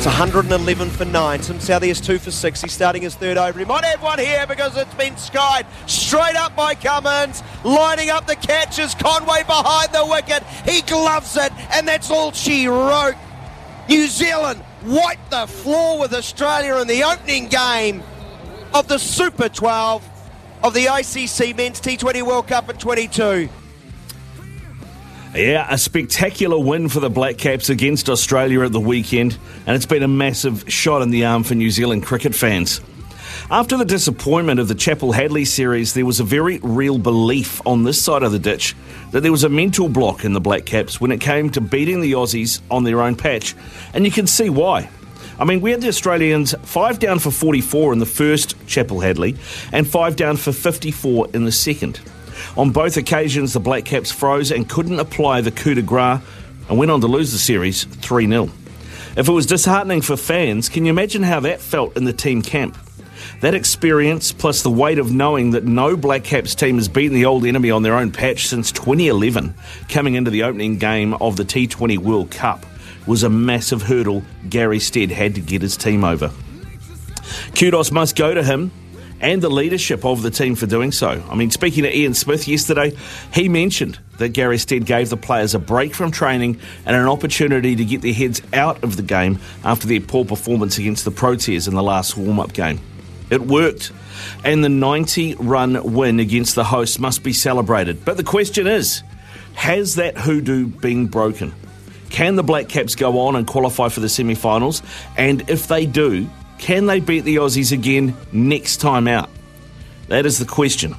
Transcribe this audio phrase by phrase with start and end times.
[0.00, 1.40] It's 111 for 9.
[1.40, 2.62] Tim Southee 2 for 6.
[2.62, 3.58] He's starting his third over.
[3.58, 7.42] He might have one here because it's been skied straight up by Cummins.
[7.64, 8.94] Lining up the catches.
[8.94, 10.42] Conway behind the wicket.
[10.64, 13.14] He gloves it, and that's all she wrote.
[13.90, 18.02] New Zealand wiped the floor with Australia in the opening game
[18.72, 20.02] of the Super 12
[20.62, 23.50] of the ICC Men's T20 World Cup in 22.
[25.34, 29.86] Yeah, a spectacular win for the Black Caps against Australia at the weekend, and it's
[29.86, 32.80] been a massive shot in the arm for New Zealand cricket fans.
[33.48, 38.02] After the disappointment of the Chappell-Hadlee series, there was a very real belief on this
[38.02, 38.74] side of the ditch
[39.12, 42.00] that there was a mental block in the Black Caps when it came to beating
[42.00, 43.54] the Aussies on their own patch,
[43.94, 44.88] and you can see why.
[45.38, 49.38] I mean, we had the Australians five down for 44 in the first Chappell-Hadlee
[49.72, 52.00] and five down for 54 in the second.
[52.56, 56.20] On both occasions, the Black Caps froze and couldn't apply the coup de grace
[56.68, 58.50] and went on to lose the series 3 0.
[59.16, 62.42] If it was disheartening for fans, can you imagine how that felt in the team
[62.42, 62.78] camp?
[63.40, 67.24] That experience, plus the weight of knowing that no Black Caps team has beaten the
[67.24, 69.54] old enemy on their own patch since 2011,
[69.88, 72.64] coming into the opening game of the T20 World Cup,
[73.06, 76.30] was a massive hurdle Gary Stead had to get his team over.
[77.54, 78.70] Kudos must go to him
[79.20, 81.22] and the leadership of the team for doing so.
[81.28, 82.96] I mean, speaking to Ian Smith yesterday,
[83.32, 87.76] he mentioned that Gary Stead gave the players a break from training and an opportunity
[87.76, 91.68] to get their heads out of the game after their poor performance against the Proteas
[91.68, 92.80] in the last warm up game.
[93.30, 93.92] It worked,
[94.44, 98.04] and the 90 run win against the hosts must be celebrated.
[98.04, 99.02] But the question is
[99.54, 101.54] has that hoodoo been broken?
[102.10, 104.82] Can the Black Caps go on and qualify for the semi finals?
[105.16, 106.28] And if they do,
[106.60, 109.30] can they beat the Aussies again next time out?
[110.08, 110.94] That is the question.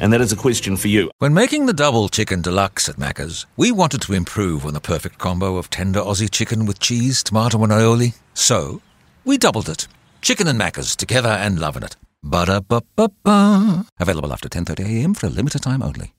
[0.00, 1.10] And that is a question for you.
[1.18, 5.18] When making the double chicken deluxe at Macca's, we wanted to improve on the perfect
[5.18, 8.14] combo of tender Aussie chicken with cheese, tomato, and aioli.
[8.34, 8.80] So,
[9.24, 9.86] we doubled it.
[10.20, 11.96] Chicken and Macca's together and loving it.
[12.22, 13.86] Ba-da-ba-ba-ba.
[14.00, 16.12] Available after 10.30am for a limited time only.